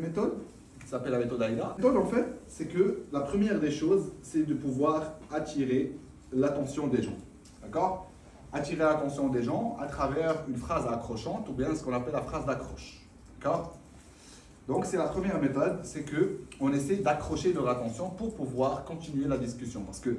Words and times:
méthode 0.00 0.34
Ça 0.84 0.92
s'appelle 0.92 1.12
la 1.12 1.18
méthode 1.18 1.42
AIDA. 1.42 1.62
La 1.62 1.74
méthode, 1.76 1.96
en 1.96 2.06
fait, 2.06 2.26
c'est 2.48 2.66
que 2.66 3.02
la 3.12 3.20
première 3.20 3.60
des 3.60 3.70
choses, 3.70 4.12
c'est 4.22 4.44
de 4.44 4.54
pouvoir 4.54 5.14
attirer 5.32 5.96
l'attention 6.32 6.86
des 6.86 7.02
gens. 7.02 7.16
D'accord? 7.62 8.10
Attirer 8.52 8.82
l'attention 8.82 9.28
des 9.28 9.42
gens 9.42 9.76
à 9.80 9.86
travers 9.86 10.44
une 10.48 10.56
phrase 10.56 10.86
accrochante 10.86 11.48
ou 11.48 11.52
bien 11.52 11.74
ce 11.74 11.84
qu'on 11.84 11.92
appelle 11.92 12.14
la 12.14 12.22
phrase 12.22 12.44
d'accroche. 12.46 13.00
D'accord? 13.38 13.76
Donc, 14.66 14.84
c'est 14.84 14.96
la 14.96 15.08
première 15.08 15.40
méthode, 15.40 15.80
c'est 15.82 16.02
que 16.02 16.40
on 16.60 16.72
essaie 16.72 16.96
d'accrocher 16.96 17.52
leur 17.52 17.68
attention 17.68 18.10
pour 18.10 18.34
pouvoir 18.34 18.84
continuer 18.84 19.26
la 19.26 19.36
discussion. 19.36 19.82
Parce 19.82 20.00
que 20.00 20.16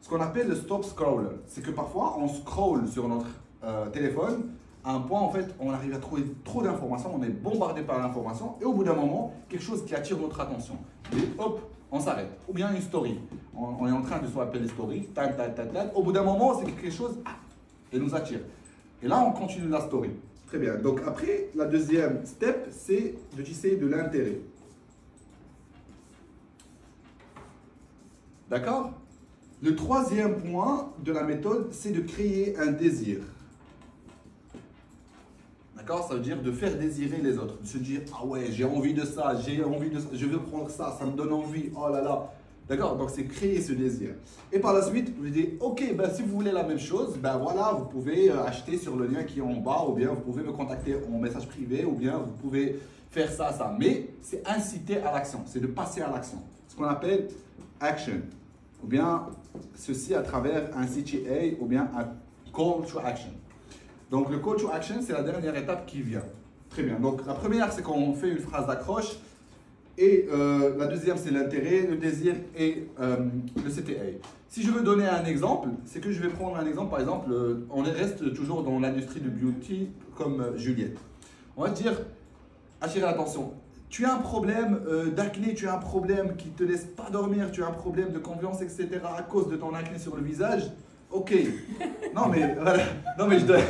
ce 0.00 0.08
qu'on 0.08 0.20
appelle 0.20 0.48
le 0.48 0.54
stop 0.54 0.84
scroller, 0.84 1.28
c'est 1.46 1.62
que 1.62 1.70
parfois 1.70 2.16
on 2.18 2.28
scroll 2.28 2.88
sur 2.88 3.08
notre 3.08 3.26
euh, 3.64 3.88
téléphone 3.90 4.50
à 4.84 4.92
un 4.92 5.00
point, 5.00 5.20
en 5.20 5.30
fait, 5.30 5.54
on 5.60 5.70
arrive 5.72 5.94
à 5.94 5.98
trouver 5.98 6.22
trop 6.44 6.62
d'informations, 6.62 7.14
on 7.14 7.22
est 7.22 7.28
bombardé 7.28 7.82
par 7.82 7.98
l'information, 7.98 8.54
et 8.60 8.64
au 8.64 8.72
bout 8.72 8.84
d'un 8.84 8.94
moment, 8.94 9.34
quelque 9.48 9.62
chose 9.62 9.84
qui 9.84 9.94
attire 9.94 10.18
notre 10.18 10.40
attention. 10.40 10.76
Et 11.12 11.28
hop, 11.38 11.60
on 11.90 12.00
s'arrête. 12.00 12.30
Ou 12.48 12.52
bien 12.52 12.72
une 12.72 12.80
story. 12.80 13.18
On, 13.56 13.86
est 13.86 13.92
en 13.92 14.02
train 14.02 14.18
de 14.18 14.26
tac, 15.14 15.36
tac, 15.36 15.54
tac, 15.54 15.72
tac. 15.72 15.96
Au 15.96 16.02
bout 16.02 16.12
d'un 16.12 16.22
moment, 16.22 16.58
c'est 16.58 16.64
quelque 16.64 16.90
chose, 16.90 17.18
ah, 17.24 17.36
et 17.92 17.98
nous 17.98 18.14
attire. 18.14 18.40
Et 19.02 19.08
là, 19.08 19.18
on 19.20 19.32
continue 19.32 19.68
la 19.68 19.80
story. 19.80 20.10
Très 20.46 20.58
bien. 20.58 20.76
Donc 20.76 21.00
après, 21.06 21.50
la 21.54 21.66
deuxième 21.66 22.24
step, 22.24 22.68
c'est 22.70 23.14
de 23.36 23.42
tisser 23.42 23.76
de 23.76 23.86
l'intérêt. 23.86 24.40
D'accord? 28.48 28.92
Le 29.60 29.74
troisième 29.74 30.36
point 30.40 30.92
de 31.04 31.12
la 31.12 31.22
méthode, 31.22 31.68
c'est 31.72 31.90
de 31.90 32.00
créer 32.00 32.56
un 32.58 32.72
désir. 32.72 33.18
Ça 35.88 36.14
veut 36.14 36.20
dire 36.20 36.42
de 36.42 36.52
faire 36.52 36.76
désirer 36.76 37.18
les 37.22 37.38
autres. 37.38 37.58
De 37.62 37.66
se 37.66 37.78
dire, 37.78 38.02
ah 38.14 38.24
ouais, 38.26 38.48
j'ai 38.50 38.64
envie 38.64 38.92
de 38.92 39.06
ça, 39.06 39.34
j'ai 39.40 39.64
envie 39.64 39.88
de 39.88 39.98
ça, 39.98 40.08
je 40.12 40.26
veux 40.26 40.38
prendre 40.38 40.68
ça, 40.68 40.94
ça 40.98 41.06
me 41.06 41.12
donne 41.12 41.32
envie, 41.32 41.70
oh 41.74 41.88
là 41.90 42.02
là. 42.02 42.30
D'accord? 42.68 42.96
Donc 42.96 43.08
c'est 43.08 43.24
créer 43.24 43.62
ce 43.62 43.72
désir. 43.72 44.10
Et 44.52 44.58
par 44.58 44.74
la 44.74 44.82
suite, 44.82 45.14
vous 45.18 45.30
dites, 45.30 45.54
ok, 45.60 45.96
ben, 45.96 46.10
si 46.14 46.20
vous 46.20 46.36
voulez 46.36 46.52
la 46.52 46.62
même 46.62 46.78
chose, 46.78 47.16
ben 47.16 47.38
voilà, 47.38 47.72
vous 47.72 47.86
pouvez 47.86 48.30
euh, 48.30 48.44
acheter 48.44 48.76
sur 48.76 48.96
le 48.96 49.06
lien 49.06 49.22
qui 49.22 49.38
est 49.38 49.42
en 49.42 49.54
bas, 49.54 49.86
ou 49.88 49.94
bien 49.94 50.08
vous 50.08 50.20
pouvez 50.20 50.42
me 50.42 50.52
contacter 50.52 50.96
en 51.10 51.18
message 51.18 51.48
privé, 51.48 51.86
ou 51.86 51.92
bien 51.92 52.18
vous 52.18 52.32
pouvez 52.32 52.78
faire 53.10 53.32
ça, 53.32 53.50
ça. 53.54 53.74
Mais 53.78 54.10
c'est 54.20 54.46
inciter 54.46 54.98
à 54.98 55.10
l'action, 55.10 55.40
c'est 55.46 55.60
de 55.60 55.68
passer 55.68 56.02
à 56.02 56.10
l'action. 56.10 56.42
Ce 56.68 56.76
qu'on 56.76 56.84
appelle 56.84 57.28
action. 57.80 58.20
Ou 58.84 58.86
bien 58.86 59.26
ceci 59.74 60.14
à 60.14 60.20
travers 60.20 60.68
un 60.76 60.84
CTA, 60.84 61.56
ou 61.58 61.64
bien 61.64 61.90
un 61.96 62.04
call 62.52 62.86
to 62.86 62.98
action. 63.02 63.30
Donc 64.10 64.30
le 64.30 64.38
call 64.38 64.56
to 64.56 64.70
action, 64.70 64.96
c'est 65.00 65.12
la 65.12 65.22
dernière 65.22 65.56
étape 65.56 65.86
qui 65.86 66.00
vient. 66.00 66.24
Très 66.70 66.82
bien. 66.82 66.98
Donc 66.98 67.26
la 67.26 67.34
première, 67.34 67.72
c'est 67.72 67.82
qu'on 67.82 68.14
fait 68.14 68.30
une 68.30 68.38
phrase 68.38 68.66
d'accroche. 68.66 69.16
Et 69.98 70.28
euh, 70.32 70.76
la 70.78 70.86
deuxième, 70.86 71.16
c'est 71.16 71.32
l'intérêt, 71.32 71.86
le 71.88 71.96
désir 71.96 72.34
et 72.56 72.86
euh, 73.00 73.16
le 73.56 73.68
CTA. 73.68 74.18
Si 74.48 74.62
je 74.62 74.70
veux 74.70 74.82
donner 74.82 75.06
un 75.06 75.24
exemple, 75.24 75.68
c'est 75.84 76.00
que 76.00 76.12
je 76.12 76.22
vais 76.22 76.28
prendre 76.28 76.56
un 76.56 76.66
exemple, 76.66 76.90
par 76.90 77.00
exemple, 77.00 77.32
euh, 77.32 77.66
on 77.70 77.82
reste 77.82 78.32
toujours 78.32 78.62
dans 78.62 78.78
l'industrie 78.78 79.20
du 79.20 79.28
beauty 79.28 79.88
comme 80.16 80.56
Juliette. 80.56 80.96
On 81.56 81.62
va 81.62 81.70
dire, 81.70 81.92
attirer 82.80 83.06
l'attention. 83.06 83.52
Tu 83.90 84.04
as 84.04 84.14
un 84.14 84.18
problème 84.18 84.80
d'acné, 85.16 85.54
tu 85.54 85.66
as 85.66 85.74
un 85.74 85.78
problème 85.78 86.36
qui 86.36 86.48
ne 86.48 86.52
te 86.52 86.62
laisse 86.62 86.84
pas 86.84 87.08
dormir, 87.10 87.50
tu 87.50 87.62
as 87.62 87.66
un 87.66 87.72
problème 87.72 88.12
de 88.12 88.18
confiance, 88.18 88.60
etc. 88.60 89.00
à 89.16 89.22
cause 89.22 89.48
de 89.48 89.56
ton 89.56 89.74
acné 89.74 89.98
sur 89.98 90.14
le 90.14 90.22
visage. 90.22 90.70
Ok. 91.10 91.34
Non, 92.14 92.28
mais 92.28 92.54
voilà. 92.54 92.84
Non, 93.18 93.26
mais 93.26 93.38
je 93.38 93.46
donne, 93.46 93.60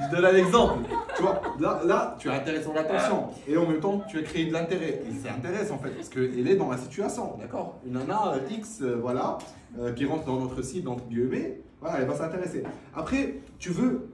je 0.00 0.16
donne 0.16 0.24
un 0.24 0.36
exemple. 0.36 0.88
Tu 1.16 1.22
vois, 1.22 1.40
là, 1.60 1.80
là, 1.84 2.16
tu 2.18 2.30
as 2.30 2.34
intéressé 2.34 2.64
son 2.64 2.76
attention. 2.76 3.28
Et 3.46 3.56
en 3.56 3.66
même 3.66 3.80
temps, 3.80 4.02
tu 4.08 4.18
as 4.18 4.22
créé 4.22 4.46
de 4.46 4.52
l'intérêt. 4.52 5.02
Et 5.06 5.12
c'est 5.22 5.28
intéressant 5.28 5.74
en 5.74 5.78
fait, 5.78 5.90
parce 5.90 6.08
qu'elle 6.08 6.48
est 6.48 6.56
dans 6.56 6.70
la 6.70 6.78
situation, 6.78 7.36
d'accord? 7.38 7.80
Une 7.86 7.94
nana 7.94 8.34
euh, 8.34 8.38
X, 8.50 8.80
euh, 8.80 8.98
voilà, 9.00 9.38
euh, 9.78 9.92
qui 9.92 10.06
rentre 10.06 10.24
dans 10.24 10.40
notre 10.40 10.62
site, 10.62 10.84
dans 10.84 10.96
guillemets, 10.96 11.60
voilà, 11.80 11.98
elle 12.00 12.06
va 12.06 12.16
s'intéresser. 12.16 12.64
Après, 12.94 13.40
tu 13.58 13.70
veux 13.70 14.08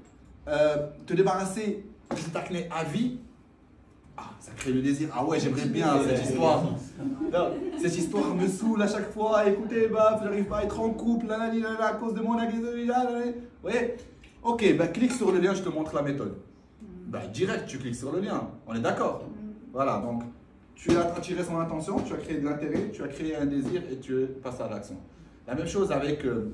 te 1.06 1.14
débarrasser 1.14 1.84
de 2.10 2.16
cet 2.16 2.34
acné 2.34 2.68
à 2.76 2.82
vie 2.82 3.20
ah, 4.20 4.34
ça 4.38 4.52
crée 4.52 4.72
le 4.72 4.82
désir. 4.82 5.08
Ah 5.14 5.24
ouais, 5.24 5.40
j'aimerais 5.40 5.66
bien 5.66 5.98
cette 6.06 6.24
histoire. 6.24 6.62
cette 7.80 7.96
histoire 7.96 8.34
me 8.34 8.46
saoule 8.46 8.82
à 8.82 8.88
chaque 8.88 9.10
fois. 9.12 9.48
Écoutez, 9.48 9.88
baf, 9.88 10.22
j'arrive 10.22 10.44
pas 10.44 10.58
à 10.58 10.64
être 10.64 10.78
en 10.78 10.90
couple, 10.90 11.26
là, 11.26 11.38
là, 11.38 11.52
là, 11.52 11.86
à 11.86 11.92
cause 11.94 12.12
de 12.14 12.20
mon 12.20 12.36
voyez 13.62 13.96
Ok, 14.42 14.76
bah 14.76 14.88
clique 14.88 15.12
sur 15.12 15.32
le 15.32 15.38
lien, 15.38 15.54
je 15.54 15.62
te 15.62 15.68
montre 15.68 15.94
la 15.94 16.02
méthode. 16.02 16.36
Bah 17.06 17.26
direct, 17.32 17.66
tu 17.66 17.78
cliques 17.78 17.96
sur 17.96 18.12
le 18.12 18.20
lien. 18.20 18.48
On 18.66 18.74
est 18.74 18.80
d'accord 18.80 19.24
Voilà, 19.72 19.98
donc 19.98 20.22
tu 20.74 20.96
as 20.96 21.14
attiré 21.14 21.42
son 21.42 21.58
attention, 21.58 21.96
tu 22.00 22.12
as 22.12 22.16
créé 22.16 22.38
de 22.38 22.44
l'intérêt, 22.44 22.90
tu 22.92 23.02
as 23.02 23.08
créé 23.08 23.36
un 23.36 23.46
désir 23.46 23.82
et 23.90 23.98
tu 23.98 24.26
passes 24.42 24.60
à 24.60 24.68
l'action. 24.68 24.96
La 25.46 25.54
même 25.54 25.66
chose 25.66 25.92
avec. 25.92 26.24
Euh, 26.24 26.52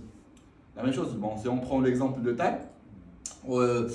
la 0.76 0.82
même 0.82 0.92
chose, 0.92 1.14
bon, 1.14 1.36
si 1.38 1.48
on 1.48 1.58
prend 1.58 1.80
l'exemple 1.80 2.20
de 2.20 2.36
euh, 3.48 3.88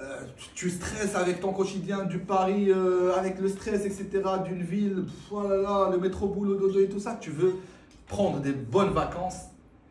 euh, 0.00 0.22
tu 0.54 0.70
stresses 0.70 1.14
avec 1.14 1.40
ton 1.40 1.52
quotidien 1.52 2.04
du 2.04 2.18
Paris, 2.18 2.70
euh, 2.70 3.14
avec 3.14 3.38
le 3.38 3.48
stress, 3.48 3.84
etc., 3.84 4.22
d'une 4.44 4.62
ville, 4.62 5.04
oh 5.30 5.42
le 5.90 5.98
métro, 5.98 6.28
boulot, 6.28 6.54
dodo 6.54 6.80
et 6.80 6.88
tout 6.88 7.00
ça. 7.00 7.18
Tu 7.20 7.30
veux 7.30 7.56
prendre 8.06 8.40
des 8.40 8.52
bonnes 8.52 8.92
vacances, 8.92 9.50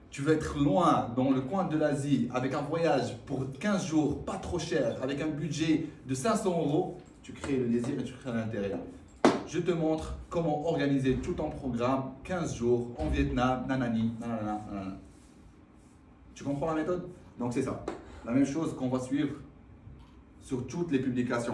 tu 0.09 0.23
veux 0.23 0.33
être 0.33 0.57
loin, 0.57 1.09
dans 1.15 1.29
le 1.29 1.41
coin 1.41 1.65
de 1.65 1.77
l'Asie, 1.77 2.27
avec 2.33 2.55
un 2.55 2.61
voyage 2.61 3.17
pour 3.27 3.45
15 3.59 3.85
jours, 3.85 4.25
pas 4.25 4.37
trop 4.37 4.57
cher, 4.57 4.97
avec 5.03 5.21
un 5.21 5.27
budget 5.27 5.85
de 6.07 6.15
500 6.15 6.49
euros, 6.49 6.97
tu 7.21 7.33
crées 7.33 7.57
le 7.57 7.67
désir 7.67 7.99
et 7.99 8.03
tu 8.03 8.13
crées 8.13 8.33
l'intérêt. 8.33 8.71
Je 9.45 9.59
te 9.59 9.71
montre 9.71 10.15
comment 10.29 10.67
organiser 10.67 11.15
tout 11.17 11.33
ton 11.33 11.51
programme, 11.51 12.13
15 12.23 12.55
jours, 12.55 12.87
en 12.97 13.09
Vietnam, 13.09 13.65
nanani, 13.67 14.13
nanana, 14.19 14.61
nanana. 14.71 14.97
Tu 16.33 16.43
comprends 16.43 16.67
la 16.67 16.75
méthode? 16.75 17.07
Donc 17.37 17.53
c'est 17.53 17.63
ça. 17.63 17.83
La 18.25 18.31
même 18.31 18.45
chose 18.45 18.75
qu'on 18.75 18.89
va 18.89 18.99
suivre 18.99 19.35
sur 20.49 20.65
toutes 20.65 20.91
les 20.91 20.97
publications. 20.97 21.53